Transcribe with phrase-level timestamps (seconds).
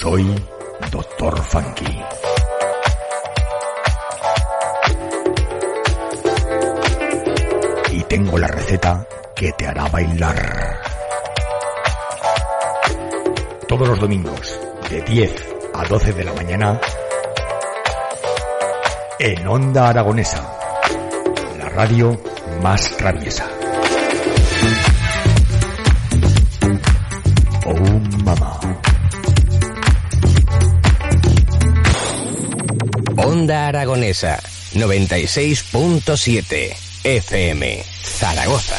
[0.00, 0.34] Soy
[0.90, 2.02] Doctor Funky.
[7.92, 10.80] Y tengo la receta que te hará bailar.
[13.68, 14.58] Todos los domingos,
[14.88, 15.34] de 10
[15.74, 16.80] a 12 de la mañana,
[19.18, 20.58] en Onda Aragonesa,
[21.58, 22.18] la radio
[22.62, 23.59] más traviesa.
[33.30, 34.40] Onda Aragonesa
[34.74, 38.74] 96.7 FM Zaragoza.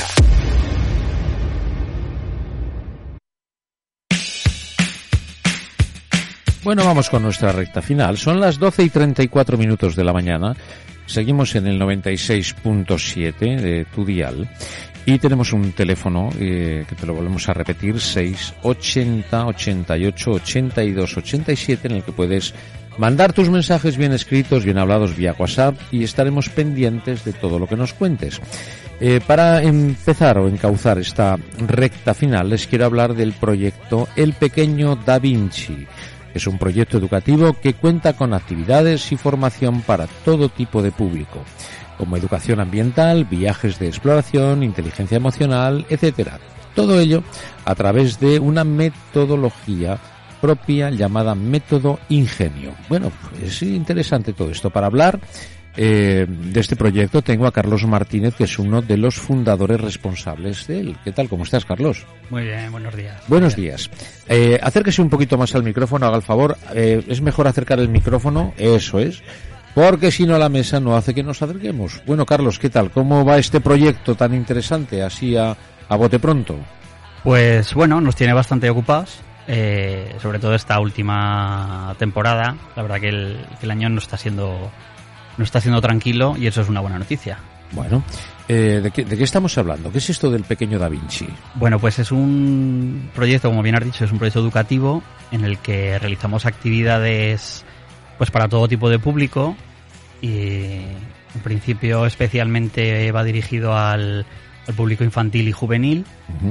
[6.66, 8.18] Bueno, vamos con nuestra recta final.
[8.18, 10.54] Son las 12 y 34 minutos de la mañana.
[11.06, 14.50] Seguimos en el 96.7 de tu dial.
[15.06, 21.88] Y tenemos un teléfono eh, que te lo volvemos a repetir, 680 88 82 87,
[21.88, 22.54] en el que puedes
[22.98, 27.68] mandar tus mensajes bien escritos, bien hablados vía WhatsApp y estaremos pendientes de todo lo
[27.68, 28.40] que nos cuentes.
[29.00, 34.96] Eh, para empezar o encauzar esta recta final, les quiero hablar del proyecto El Pequeño
[34.96, 35.88] Da Vinci.
[36.34, 41.44] Es un proyecto educativo que cuenta con actividades y formación para todo tipo de público,
[41.98, 46.40] como educación ambiental, viajes de exploración, inteligencia emocional, etcétera.
[46.76, 47.24] Todo ello
[47.66, 50.00] a través de una metodología
[50.42, 52.74] propia llamada método ingenio.
[52.90, 53.12] Bueno,
[53.42, 54.72] es interesante todo esto.
[54.72, 55.20] Para hablar
[55.78, 60.68] eh, de este proyecto tengo a Carlos Martínez, que es uno de los fundadores responsables
[60.68, 60.98] de él.
[61.04, 61.30] ¿Qué tal?
[61.30, 62.06] ¿Cómo estás, Carlos?
[62.30, 63.22] Muy bien, buenos días.
[63.28, 63.90] Buenos días.
[64.28, 66.58] Eh, acérquese un poquito más al micrófono, haga el favor.
[66.74, 69.22] Eh, es mejor acercar el micrófono, eso es.
[69.74, 72.02] Porque si no la mesa no hace que nos acerquemos.
[72.06, 72.92] Bueno, Carlos, ¿qué tal?
[72.92, 75.56] ¿Cómo va este proyecto tan interesante así a,
[75.88, 76.58] a bote pronto?
[77.24, 79.20] Pues bueno, nos tiene bastante ocupados.
[79.48, 82.56] Eh, sobre todo esta última temporada.
[82.76, 84.72] La verdad que el, que el año no está siendo
[85.38, 87.40] no está siendo tranquilo y eso es una buena noticia.
[87.72, 88.04] Bueno,
[88.48, 89.92] eh, ¿de, qué, ¿de qué estamos hablando?
[89.92, 91.28] ¿Qué es esto del pequeño Da Vinci?
[91.56, 95.58] Bueno, pues es un proyecto, como bien has dicho, es un proyecto educativo en el
[95.60, 97.66] que realizamos actividades
[98.18, 99.56] pues para todo tipo de público
[100.22, 100.82] y
[101.34, 104.26] en principio especialmente va dirigido al,
[104.68, 106.06] al público infantil y juvenil.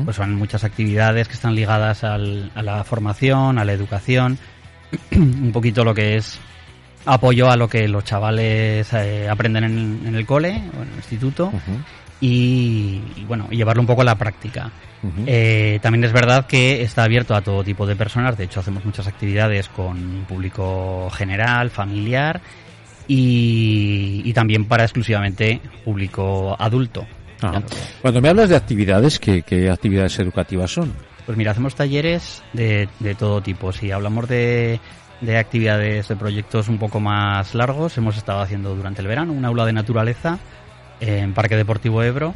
[0.04, 4.38] Pues son muchas actividades que están ligadas al- a la formación, a la educación,
[5.12, 6.38] un poquito lo que es
[7.06, 10.96] apoyo a lo que los chavales eh, aprenden en, en el cole o en el
[10.96, 11.50] instituto
[12.20, 14.70] y, y, bueno, llevarlo un poco a la práctica.
[15.26, 18.84] Eh, también es verdad que está abierto a todo tipo de personas, de hecho hacemos
[18.84, 22.42] muchas actividades con público general, familiar
[23.08, 27.06] y, y también para exclusivamente público adulto.
[28.02, 30.92] Cuando me hablas de actividades, ¿qué, qué actividades educativas son?
[31.26, 33.72] Pues mira, hacemos talleres de, de todo tipo.
[33.72, 34.80] Si hablamos de,
[35.20, 39.44] de actividades, de proyectos un poco más largos, hemos estado haciendo durante el verano un
[39.44, 40.38] aula de naturaleza
[41.00, 42.34] en Parque Deportivo Ebro,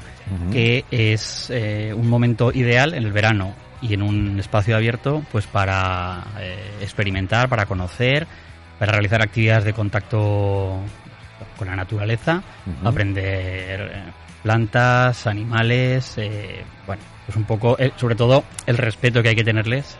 [0.50, 5.46] que es eh, un momento ideal en el verano y en un espacio abierto pues
[5.46, 8.26] para eh, experimentar, para conocer,
[8.78, 10.78] para realizar actividades de contacto
[11.56, 12.42] con la naturaleza,
[12.84, 14.02] aprender eh,
[14.42, 19.44] plantas, animales, eh, bueno, pues un poco, eh, sobre todo el respeto que hay que
[19.44, 19.96] tenerles,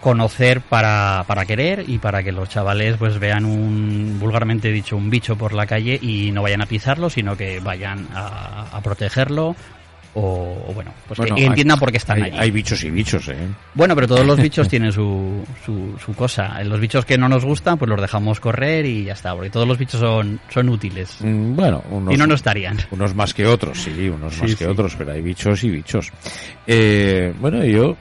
[0.00, 5.10] conocer para, para querer y para que los chavales pues vean un, vulgarmente dicho, un
[5.10, 9.56] bicho por la calle y no vayan a pisarlo, sino que vayan a, a protegerlo
[10.14, 12.38] o, o bueno, pues Bueno, que entiendan hay- por qué están hay, allí.
[12.38, 13.36] hay bichos y bichos, ¿eh?
[13.74, 16.62] Bueno, pero todos los bichos tienen su, su, su cosa.
[16.64, 19.66] Los bichos que no nos gustan, pues los dejamos correr y ya está, porque todos
[19.68, 21.16] los bichos son, son útiles.
[21.20, 22.78] Mm, Bueno, unos, Y no no estarían.
[22.90, 26.10] unos más que otros, sí, unos Sí, más que otros, pero hay bichos y bichos.
[26.66, 27.96] Eh, bueno, yo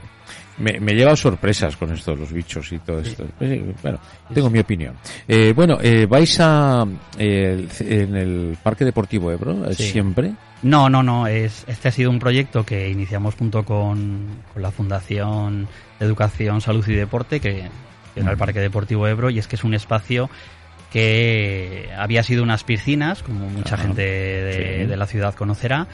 [0.57, 3.25] me, me he llevado sorpresas con esto, los bichos y todo esto.
[3.39, 3.99] Eh, Bueno,
[4.33, 4.95] tengo mi opinión.
[5.27, 6.85] Eh, bueno, eh, vais a
[7.17, 9.83] eh, en el Parque Deportivo Ebro eh, Sí.
[9.91, 10.33] siempre.
[10.63, 11.27] No, no, no.
[11.27, 15.67] Es, este ha sido un proyecto que iniciamos junto con, con la Fundación
[15.99, 17.69] de Educación, Salud y Deporte, que,
[18.15, 20.29] que era el Parque Deportivo Ebro, y es que es un espacio
[20.91, 23.83] que había sido unas piscinas, como mucha Ajá.
[23.85, 24.85] gente de, Sí.
[24.87, 25.87] de la ciudad conocerá.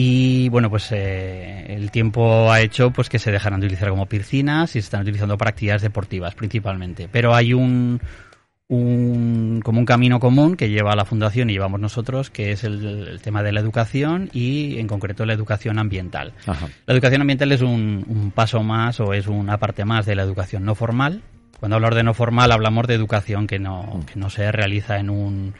[0.00, 4.06] Y bueno, pues eh, el tiempo ha hecho pues que se dejarán de utilizar como
[4.06, 7.08] piscinas y se están utilizando para actividades deportivas principalmente.
[7.10, 8.00] Pero hay un,
[8.68, 12.62] un como un camino común que lleva a la fundación y llevamos nosotros, que es
[12.62, 16.32] el, el tema de la educación y en concreto la educación ambiental.
[16.46, 16.68] Ajá.
[16.86, 20.22] La educación ambiental es un, un paso más o es una parte más de la
[20.22, 21.22] educación no formal.
[21.58, 25.10] Cuando hablamos de no formal hablamos de educación que no, que no se realiza en
[25.10, 25.54] un,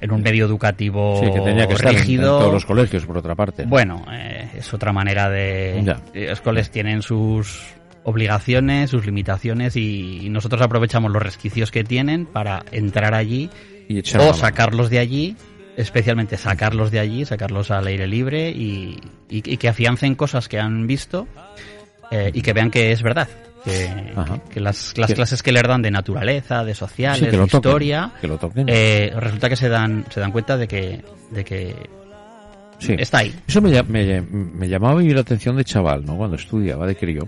[0.00, 3.34] en un medio educativo Sí, que tenía que estar en- todos los colegios, por otra
[3.34, 3.64] parte.
[3.64, 5.82] Bueno, eh, es otra manera de...
[5.84, 6.00] Ya.
[6.14, 12.64] Los coles tienen sus obligaciones, sus limitaciones y, nosotros aprovechamos los resquicios que tienen para
[12.70, 13.50] entrar allí
[13.88, 15.36] Y o sacarlos de allí,
[15.76, 19.00] especialmente sacarlos de allí, sacarlos al aire libre y
[19.40, 21.26] que afiancen cosas que han visto
[22.10, 23.28] eh, y que vean que es verdad.
[23.66, 27.58] Que, las, clases que les dan de naturaleza, de sociales, Sí, que de lo toquen,
[27.70, 28.66] historia, que lo toquen.
[28.68, 31.74] eh, resulta que se dan, se dan cuenta de que, de que
[32.78, 32.94] Sí.
[32.98, 33.34] está ahí.
[33.48, 36.16] Eso me, me, me llamaba la atención de chaval, ¿no?
[36.18, 37.26] Cuando estudiaba de crío,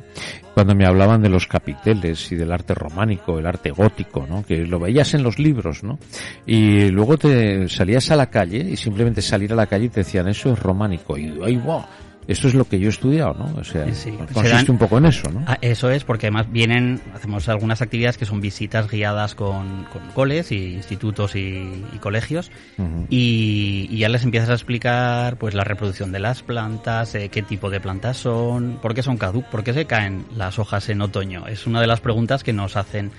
[0.52, 4.44] cuando me hablaban de los capiteles y del arte románico, el arte gótico, ¿no?
[4.44, 5.98] Que lo veías en los libros, ¿no?
[6.44, 10.00] Y luego te salías a la calle y simplemente salir a la calle y te
[10.00, 11.82] decían eso es románico y ay, wow,
[12.28, 13.58] esto es lo que yo he estudiado, ¿no?
[13.58, 15.42] O sea, Sí, consiste un poco en eso, ¿no?
[15.46, 20.06] Ah, eso es porque además vienen, hacemos algunas actividades que son visitas guiadas con, con
[20.14, 22.50] coles y institutos y, y colegios
[23.08, 27.70] y ya les empiezas a explicar pues la reproducción de las plantas, eh, qué tipo
[27.70, 31.46] de plantas son, por qué son caduc, por qué se caen las hojas en otoño.
[31.46, 33.10] Es una de las preguntas que nos hacen.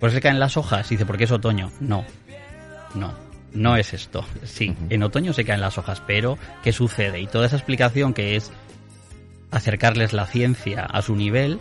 [0.00, 0.90] ¿Por qué se caen las hojas?
[0.90, 1.70] Y dice, ¿por qué es otoño?
[1.80, 2.04] No,
[2.94, 3.27] no.
[3.52, 4.24] No es esto.
[4.44, 7.20] Sí, en otoño se caen las hojas, pero ¿qué sucede?
[7.20, 8.50] Y toda esa explicación que es
[9.50, 11.58] acercarles la ciencia a su nivel,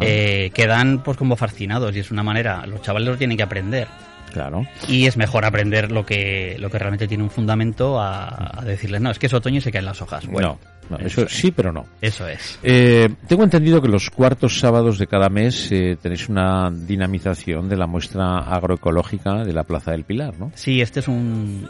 [0.00, 3.88] eh, quedan pues como fascinados y es una manera, los chavales lo tienen que aprender
[4.34, 4.66] Claro.
[4.88, 9.00] y es mejor aprender lo que, lo que realmente tiene un fundamento a, a decirles,
[9.00, 10.26] no, es que es otoño y se caen las hojas.
[10.26, 10.58] Bueno,
[10.90, 11.86] no, no, eso sí, pero no.
[12.00, 12.58] eso es.
[12.64, 17.76] Eh, tengo entendido que los cuartos sábados de cada mes eh, tenéis una dinamización de
[17.76, 20.50] la muestra agroecológica de la Plaza del Pilar, ¿no?
[20.56, 21.66] Sí, este es un,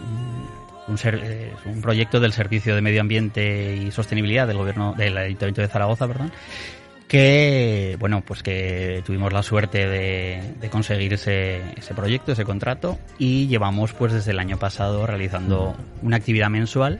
[0.88, 4.94] un, ser- eh, es un proyecto del Servicio de Medio Ambiente y Sostenibilidad del gobierno
[4.96, 6.32] del Ayuntamiento de Zaragoza, perdón,
[7.14, 13.46] que bueno, pues que tuvimos la suerte de, conseguir ese, ese proyecto, ese contrato y
[13.46, 16.98] llevamos pues desde el año pasado realizando una actividad mensual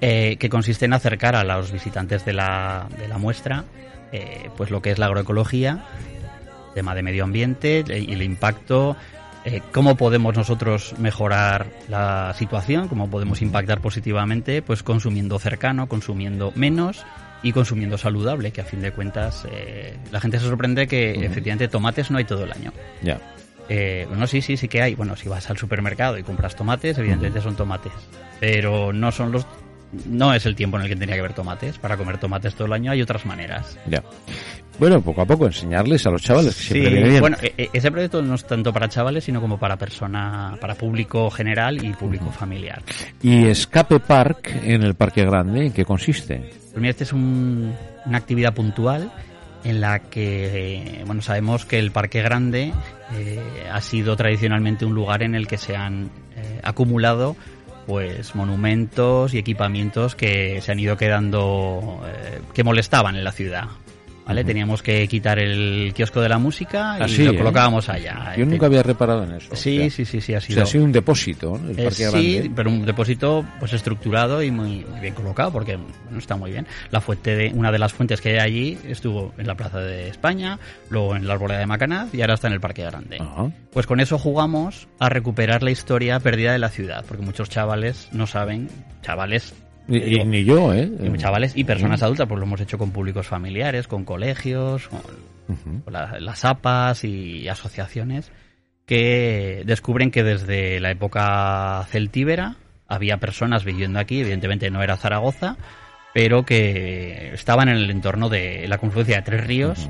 [0.00, 3.64] eh, que consiste en acercar a los visitantes de la, de la muestra
[4.12, 5.84] eh, pues lo que es la agroecología,
[6.72, 8.96] tema de medio ambiente y el impacto,
[9.44, 16.52] eh, cómo podemos nosotros mejorar la situación, cómo podemos impactar positivamente, pues consumiendo cercano, consumiendo
[16.54, 17.04] menos
[17.42, 21.68] y consumiendo saludable, que a fin de cuentas eh, la gente se sorprende que efectivamente
[21.68, 22.72] tomates no hay todo el año.
[23.02, 23.20] Ya.
[23.68, 24.94] Eh, bueno, sí, sí, sí que hay.
[24.94, 27.92] Bueno, si vas al supermercado y compras tomates, evidentemente son tomates.
[28.40, 29.46] Pero no son los.
[30.06, 31.78] No es el tiempo en el que tendría que haber tomates.
[31.78, 33.76] Para comer tomates todo el año hay otras maneras.
[33.86, 34.02] Ya.
[34.78, 37.20] Bueno, poco a poco enseñarles a los chavales que siempre Sí, viene bien.
[37.20, 40.74] bueno, e- e- ese proyecto no es tanto para chavales, sino como para persona, para
[40.74, 42.82] público general y público familiar.
[43.22, 46.38] Y Escape Park en el Parque Grande, ¿en qué consiste?
[46.70, 47.74] Pues mira, este es un-
[48.06, 49.10] una actividad puntual
[49.64, 52.72] en la que, eh, bueno, sabemos que el Parque Grande
[53.12, 53.40] eh,
[53.70, 56.04] ha sido tradicionalmente un lugar en el que se han
[56.36, 57.36] eh, acumulado
[57.90, 63.64] pues monumentos y equipamientos que se han ido quedando eh, que molestaban en la ciudad.
[64.44, 67.36] Teníamos que quitar el kiosco de la música y Así, lo ¿eh?
[67.36, 68.34] colocábamos allá.
[68.36, 69.54] Yo Te- nunca había reparado en eso.
[69.54, 70.54] Sí, O sea, sí, sí, sí, ha O sido.
[70.54, 71.70] sea, ha sido un depósito, ¿no?
[71.70, 72.52] El Eh, Parque sí, Grande.
[72.56, 76.66] pero un depósito pues estructurado y muy, muy bien colocado porque bueno, está muy bien.
[76.90, 80.08] La fuente de una de las fuentes que hay allí estuvo en la Plaza de
[80.08, 83.18] España, luego en la Arboleda de Macanaz y ahora está en el Parque Grande.
[83.20, 83.50] Ajá.
[83.72, 88.08] Pues con eso jugamos a recuperar la historia perdida de la ciudad, porque muchos chavales
[88.12, 88.68] no saben,
[89.02, 89.54] chavales
[89.90, 90.90] Ni, digo, ni yo, ¿eh?
[91.02, 95.00] y chavales y personas adultas, pues lo hemos hecho con públicos familiares, con colegios, con
[95.48, 95.82] Ujú.
[95.84, 98.30] con la- las APAs y asociaciones
[98.86, 102.56] que descubren que desde la época celtíbera
[102.88, 105.56] había personas viviendo aquí, evidentemente no era Zaragoza,
[106.12, 109.88] pero que estaban en el entorno de la confluencia de tres ríos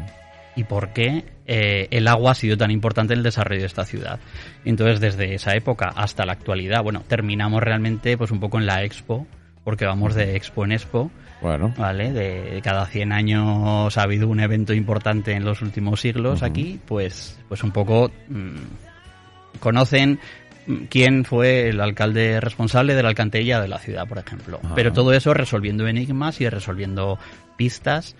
[0.54, 3.84] y por qué eh, el agua ha sido tan importante en el desarrollo de esta
[3.86, 4.18] ciudad.
[4.66, 8.84] Entonces, desde esa época hasta la actualidad, bueno, terminamos realmente pues un poco en la
[8.84, 9.26] expo,
[9.70, 12.12] porque vamos de expo en expo, Bueno, ¿vale?
[12.12, 17.38] De cada 100 años ha habido un evento importante en los últimos siglos aquí, pues,
[17.48, 20.18] pues un poco mm, conocen
[20.66, 24.58] mm, quién fue el alcalde responsable de la alcantarilla de la ciudad, por ejemplo.
[24.64, 24.72] Ah.
[24.74, 27.16] Pero todo eso resolviendo enigmas y resolviendo
[27.56, 28.16] pistas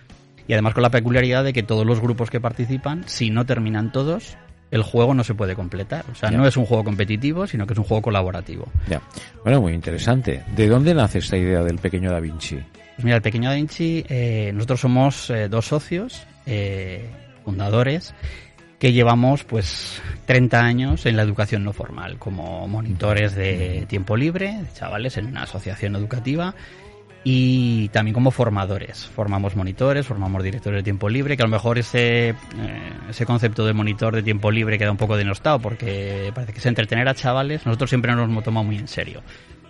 [0.47, 3.91] y además con la peculiaridad de que todos los grupos que participan, si no terminan
[3.91, 4.37] todos,
[4.71, 6.05] el juego no se puede completar.
[6.11, 6.37] O sea, Ya.
[6.39, 8.69] no es un juego competitivo, sino que es un juego colaborativo.
[8.89, 9.01] ya.
[9.43, 10.43] Bueno, muy interesante.
[10.55, 12.57] ¿De dónde nace esta idea del pequeño Da Vinci?
[12.97, 17.09] Pues mira, el pequeño Da Vinci, eh, nosotros somos eh, dos socios, eh,
[17.45, 18.15] fundadores,
[18.79, 24.59] que llevamos pues 30 años en la educación no formal, como monitores de tiempo libre,
[24.75, 26.55] chavales en una asociación educativa,
[27.23, 29.05] y también como formadores.
[29.07, 32.35] Formamos monitores, formamos directores de tiempo libre, que a lo mejor ese, eh,
[33.09, 36.67] ese concepto de monitor de tiempo libre queda un poco denostado, porque parece que es
[36.67, 39.23] entretener a chavales, nosotros siempre nos hemos tomado muy en serio.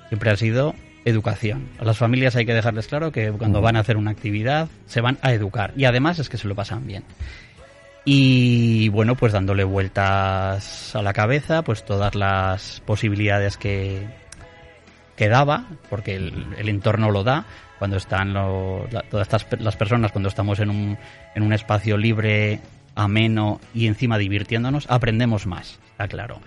[0.08, 1.68] Siempre ha sido educación.
[1.78, 5.00] A las familias hay que dejarles claro que cuando van a hacer una actividad se
[5.00, 7.04] van a educar y además es que se lo pasan bien.
[8.04, 14.06] Y bueno, pues dándole vueltas a la cabeza, pues todas las posibilidades que,
[15.20, 17.44] que daba, porque el, el entorno lo da,
[17.78, 20.96] cuando están lo- la- todas estas las personas, cuando estamos en un,
[21.34, 22.58] en un espacio libre,
[22.94, 26.40] ameno y encima divirtiéndonos, aprendemos más, está claro.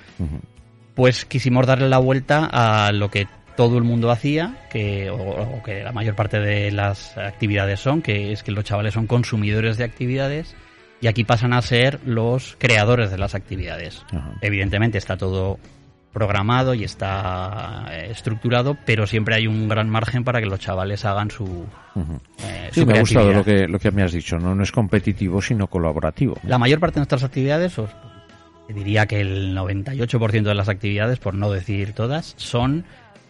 [0.96, 5.62] Pues quisimos darle la vuelta a lo que todo el mundo hacía, que, o, o
[5.62, 9.78] que la mayor parte de las actividades son, que es que los chavales son consumidores
[9.78, 10.56] de actividades
[11.00, 14.04] y aquí pasan a ser los creadores de las actividades.
[14.42, 15.60] Evidentemente está todo
[16.14, 21.04] programado y está eh, estructurado, pero siempre hay un gran margen para que los chavales
[21.04, 21.66] hagan su,
[22.44, 24.56] eh, Sí, su me ha gustado lo que, lo que me has dicho, ¿no?
[24.56, 26.38] No es competitivo, sino colaborativo.
[26.44, 27.90] La mayor parte de nuestras actividades, os
[28.70, 32.86] diría que el 98% de las actividades, por no decir todas, son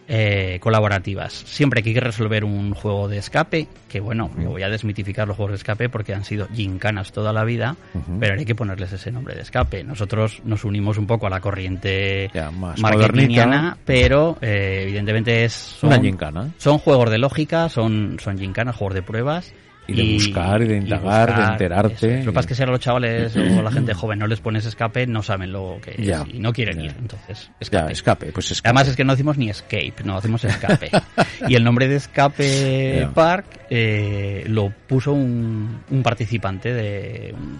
[0.08, 1.32] eh, colaborativas.
[1.32, 5.26] Siempre que hay que resolver un juego de escape, que bueno, yo voy a desmitificar
[5.26, 7.76] los juegos de escape porque han sido gincanas toda la vida,
[8.20, 9.82] pero hay que ponerles ese nombre de escape.
[9.84, 13.78] Nosotros nos unimos un poco a la corriente Ya, más marketingiana, modernita.
[13.84, 16.50] pero eh, evidentemente es son, Una gincana.
[16.58, 19.52] son juegos de lógica, son, son gincanas, juegos de pruebas.
[19.86, 21.94] Y de buscar, y de indagar, de enterarte.
[21.94, 22.24] eso.
[22.26, 24.40] Lo que pasa es que si a los chavales o la gente joven no les
[24.40, 26.24] pones escape, no saben lo que es Ya.
[26.32, 26.84] y no quieren Ya.
[26.86, 26.94] ir.
[26.98, 28.32] Entonces, Ya, escape.
[28.32, 28.68] pues escape.
[28.70, 30.90] Además es que no decimos ni escape, no hacemos escape.
[31.48, 33.08] y el nombre de Escape.
[33.14, 37.58] Park eh, lo puso un, un participante de un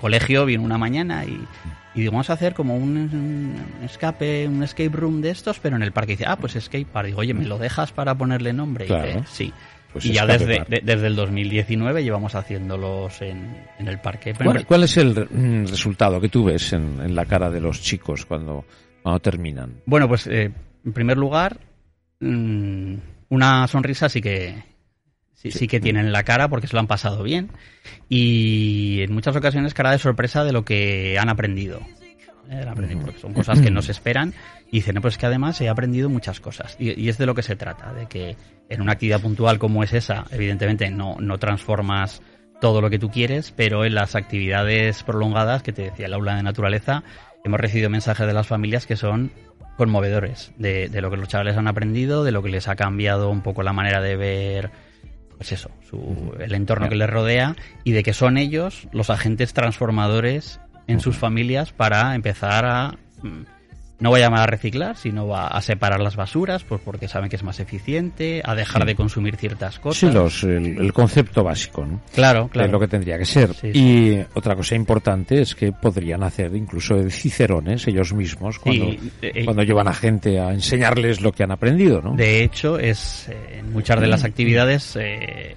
[0.00, 1.40] colegio, vino una mañana y,
[1.94, 5.76] y digo, vamos a hacer como un, un escape, un escape room de estos, pero
[5.76, 6.12] en el parque.
[6.12, 7.06] Y dice, ah, pues escape park.
[7.06, 8.86] Digo, oye, ¿me lo dejas para ponerle nombre?
[8.86, 9.06] Y Claro.
[9.06, 9.52] dice, sí.
[9.92, 14.34] Pues y ya desde, de- desde el 2019 llevamos haciéndolos en, en el parque.
[14.34, 17.80] ¿Cuál, cuál es el mm, resultado que tú ves en, en la cara de los
[17.82, 18.64] chicos cuando,
[19.02, 19.80] cuando terminan?
[19.86, 20.52] Bueno, pues eh,
[20.84, 21.58] en primer lugar,
[22.20, 22.94] mm,
[23.30, 24.62] una sonrisa sí que
[25.34, 27.50] sí, sí que tienen en la cara porque se lo han pasado bien
[28.08, 31.80] y en muchas ocasiones cara de sorpresa de lo que han aprendido.
[32.50, 32.66] Eh,
[33.00, 34.34] porque son cosas que no se esperan
[34.68, 37.26] y dicen, no, pues es que además he aprendido muchas cosas y, y es de
[37.26, 38.36] lo que se trata, de que
[38.68, 42.22] en una actividad puntual como es esa, evidentemente no, no transformas
[42.60, 46.36] todo lo que tú quieres, pero en las actividades prolongadas, que te decía el aula
[46.36, 47.04] de naturaleza,
[47.44, 49.30] hemos recibido mensajes de las familias que son
[49.76, 53.30] conmovedores de, de lo que los chavales han aprendido, de lo que les ha cambiado
[53.30, 54.70] un poco la manera de ver,
[55.36, 59.54] pues eso, su, el entorno que les rodea y de que son ellos los agentes
[59.54, 63.42] transformadores en sus familias para empezar a, mm,
[64.00, 67.28] no voy a llamar a reciclar, sino a, a separar las basuras, pues porque saben
[67.28, 69.98] que es más eficiente, a dejar de consumir ciertas cosas.
[69.98, 72.00] Sí, los, el, el concepto básico, ¿no?
[72.14, 72.72] Claro, Es claro.
[72.72, 73.52] lo que tendría que ser.
[73.52, 79.12] Sí, Y otra cosa importante es que podrían hacer incluso cicerones ellos mismos cuando, Sí,
[79.20, 82.14] eh, cuando llevan a gente a enseñarles lo que han aprendido, ¿no?
[82.16, 85.56] De hecho, es eh, en muchas de las actividades eh,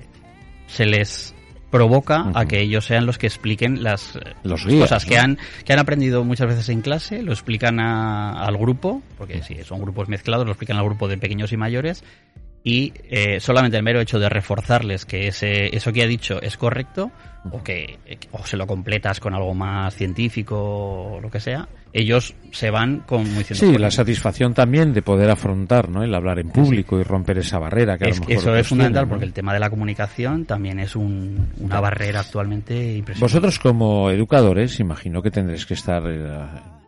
[0.68, 1.33] se les
[1.74, 5.22] provoca a que ellos sean los que expliquen las, eh, Los guías, cosas que ¿no?
[5.24, 9.58] han que han aprendido muchas veces en clase, lo explican a- al grupo, porque sí,
[9.66, 12.04] son grupos mezclados, lo explican al grupo de pequeños y mayores
[12.64, 16.56] y eh, solamente el mero hecho de reforzarles que ese, eso que ha dicho es
[16.58, 17.12] correcto
[17.52, 17.98] o que
[18.32, 20.56] o se lo completas con algo más científico
[21.16, 25.02] o lo que sea, ellos se van con muy Sí, "Joder, la satisfacción también de
[25.04, 26.04] poder afrontar, ¿no?
[26.04, 28.68] El hablar en público y romper esa barrera que a Es lo mejor eso es
[28.68, 33.22] fundamental porque el tema de la comunicación también es un- una barrera actualmente impresionante.
[33.24, 36.28] Vosotros como educadores, imagino que tendréis que estar en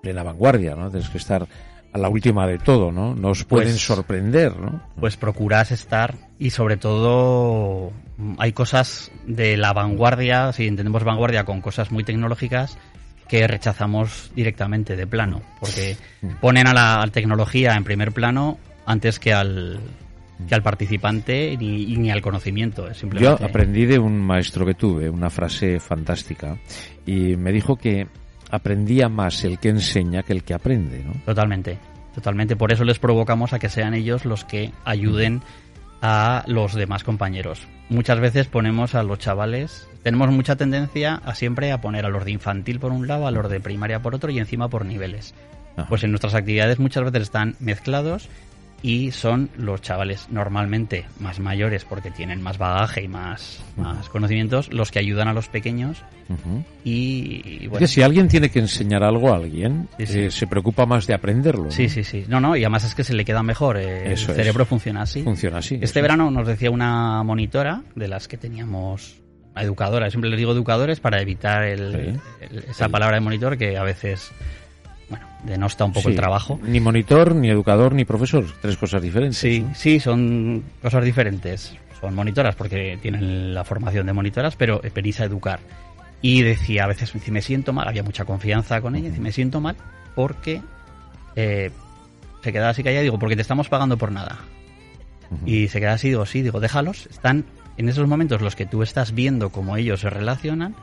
[0.02, 0.84] plena vanguardia, ¿no?
[0.90, 1.48] Tendréis que estar
[1.94, 3.16] a la última de todo, ¿no?
[3.16, 4.82] Nos pueden Pues- sorprender, ¿no?
[5.00, 7.92] Pues procuras estar y sobre todo
[8.38, 12.78] hay cosas de la vanguardia, si entendemos vanguardia con cosas muy tecnológicas
[13.28, 15.98] que rechazamos directamente de plano, porque
[16.42, 19.80] ponen a la tecnología en primer plano antes que al
[20.48, 24.66] que al participante ni, y ni al conocimiento, es Yo simplemente aprendí de un maestro
[24.66, 26.58] que tuve una frase fantástica
[27.06, 28.08] y me dijo que
[28.52, 31.14] aprendía más el que enseña que el que aprende, ¿no?
[31.26, 31.78] Totalmente,
[32.14, 32.56] totalmente.
[32.56, 35.42] Por eso les provocamos a que sean ellos los que ayuden
[36.02, 37.66] a los demás compañeros.
[37.90, 42.26] Muchas veces ponemos a los chavales, tenemos mucha tendencia a siempre a poner a los
[42.26, 45.36] de infantil por un lado, a los de primaria por otro y encima por niveles.
[45.78, 45.88] Ajá.
[45.88, 48.30] Pues en nuestras actividades muchas veces están mezclados
[48.82, 54.72] y son los chavales normalmente más mayores porque tienen más bagaje y más, más conocimientos
[54.72, 56.04] los que ayudan a los pequeños
[56.84, 60.20] y, y Es bueno, que si alguien tiene que enseñar algo a alguien, Sí, sí.
[60.20, 61.66] eh, se preocupa más de aprenderlo.
[61.66, 61.72] ¿no?
[61.72, 62.26] Sí, sí, sí.
[62.28, 63.78] No, no, y además es que se le queda mejor.
[63.78, 64.26] eh, el es.
[64.26, 65.24] cerebro funciona así.
[65.24, 65.76] Funciona así.
[65.82, 66.04] Este es.
[66.04, 69.22] verano nos decía una monitora de las que teníamos
[69.56, 72.46] educadora, siempre les digo educadores para evitar el- Sí.
[72.52, 74.32] el- esa palabra de monitor que a veces
[75.10, 76.20] bueno, denosta un poco el Sí.
[76.20, 76.60] trabajo.
[76.64, 78.46] Ni monitor, ni educador, ni profesor.
[78.62, 79.38] Tres cosas diferentes.
[79.38, 79.76] Sí, ¿no?
[79.76, 81.76] sí, son cosas diferentes.
[82.02, 85.60] Son monitoras porque tienen la formación de monitoras, pero venís a educar.
[86.22, 89.62] Y decía, a veces me siento mal, había mucha confianza con ella, dice, me siento
[89.62, 89.76] mal
[90.16, 90.62] porque
[91.36, 91.72] eh,
[92.42, 94.38] se quedaba así callada, digo, porque te estamos pagando por nada.
[95.46, 97.46] Y se queda así, digo, sí, digo, déjalos, están
[97.78, 100.76] en esos momentos los que tú estás viendo cómo ellos se relacionan.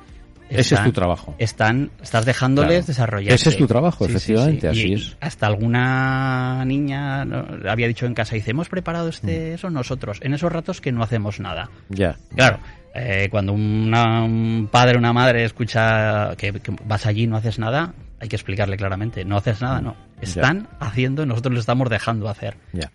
[0.61, 1.35] Ese es tu trabajo.
[1.39, 2.87] Están, estás dejándoles Claro.
[2.87, 3.33] desarrollar.
[3.35, 5.17] Ese es tu trabajo, efectivamente, así Y es.
[5.21, 7.45] Hasta alguna niña ¿no?
[7.69, 9.11] había dicho en casa, dice, hemos preparado Mm.
[9.11, 11.71] este, eso nosotros, en esos ratos que no hacemos nada.
[11.89, 12.17] Ya.
[12.35, 12.59] Claro,
[12.95, 17.37] eh, cuando una- un padre o una madre escucha que, que vas allí y no
[17.37, 19.97] haces nada, hay que explicarle claramente, no haces nada, no.
[20.21, 22.57] Están haciendo y nosotros les estamos dejando hacer.
[22.73, 22.93] Ya.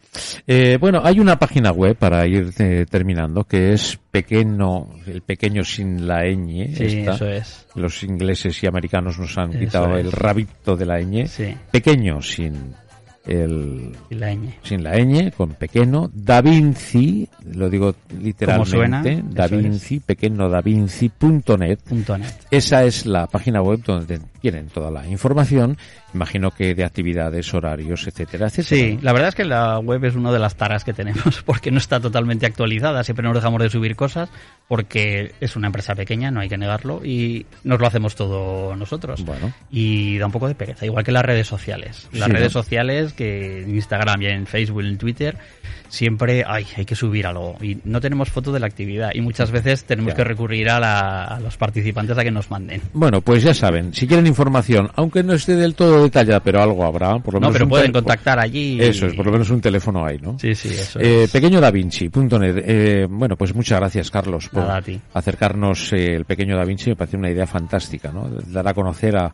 [0.47, 5.65] Eh, bueno, hay una página web para ir eh, terminando que es pequeño, el pequeño
[5.65, 6.73] sin la ñ.
[6.73, 7.15] Sí, esta.
[7.15, 7.67] eso es.
[7.75, 10.05] Los ingleses y americanos nos han Eso quitado es.
[10.05, 11.27] el rabito de la ñ.
[11.27, 12.73] Sí, Pequeño sin
[13.27, 14.53] el y la ñ.
[14.63, 21.79] sin la ñ, con pequeño, Da Vinci, lo digo literalmente, suena, Da Vinci, pequeño davinci.net.
[21.87, 22.33] Punto net.
[22.51, 25.77] Esa es la página web donde tienen toda la información,
[26.13, 28.67] imagino que de actividades, horarios, etcétera, etcétera.
[28.81, 31.71] Sí, la verdad es que la web es una de las taras que tenemos porque
[31.71, 34.29] no está totalmente actualizada, siempre nos dejamos de subir cosas
[34.67, 39.23] porque es una empresa pequeña, no hay que negarlo, y nos lo hacemos todo nosotros.
[39.25, 39.53] Bueno.
[39.71, 42.07] Y da un poco de pereza, igual que las redes sociales.
[42.11, 42.61] Las Sí, redes ¿no?
[42.61, 45.35] sociales, que en Instagram y en Facebook y en Twitter,
[45.89, 47.57] siempre ay, hay que subir algo.
[47.61, 49.11] Y no tenemos foto de la actividad.
[49.13, 52.81] Y muchas veces tenemos que recurrir a, la- a los participantes a que nos manden.
[52.93, 56.85] Bueno, pues ya saben, si quieren información, aunque no esté del todo detallada, pero algo
[56.85, 58.79] habrá, por lo No, menos pero pueden contactar allí.
[58.81, 60.37] Eso es, por lo menos un teléfono hay, ¿no?
[60.39, 61.31] Sí, sí, eso Eh, es.
[61.31, 62.63] pequeñodavinci.net.
[62.65, 64.81] Eh, bueno, pues muchas gracias, Carlos, por Nada,
[65.13, 66.89] acercarnos eh, el pequeño Da Vinci.
[66.91, 68.29] Me parece una idea fantástica, ¿no?
[68.47, 69.33] Dar a conocer a,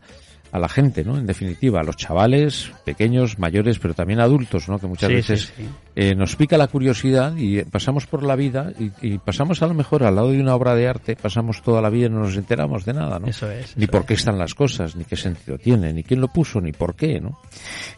[0.54, 1.18] a la gente, ¿no?
[1.18, 4.78] En definitiva, a los chavales, pequeños, mayores, pero también adultos, ¿no?
[4.78, 5.70] Que muchas Sí, veces sí, sí.
[5.96, 9.74] eh, nos pica la curiosidad y pasamos por la vida y, y pasamos a lo
[9.74, 12.38] mejor al lado de una obra de arte, pasamos toda la vida y no nos
[12.38, 13.26] enteramos de nada, ¿no?
[13.26, 16.22] Eso es, Ni eso por qué están las cosas, ni qué sentido tiene, ni quién
[16.22, 17.40] lo puso, ni por qué, ¿no?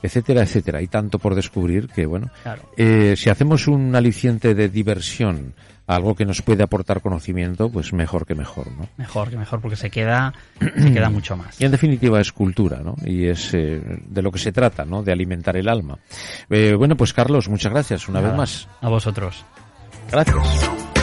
[0.02, 0.80] Etcétera, etcétera.
[0.80, 2.62] Hay tanto por descubrir que, bueno, Claro.
[2.78, 5.54] eh, si hacemos un aliciente de diversión,
[5.88, 8.88] algo que nos puede aportar conocimiento, pues mejor que mejor, ¿no?
[8.98, 11.60] Mejor que mejor, porque se queda, se queda mucho más.
[11.60, 12.96] Y en definitiva es cultura, ¿no?
[13.04, 15.04] Y es eh, de lo que se trata, ¿no?
[15.04, 15.98] De alimentar el alma.
[16.50, 18.68] Eh, bueno, pues Carlos, muchas gracias una vez más.
[18.82, 19.46] A vosotros.
[20.12, 20.95] Gracias.